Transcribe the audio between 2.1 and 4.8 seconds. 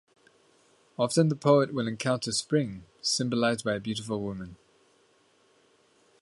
Spring, symbolized by a beautiful woman.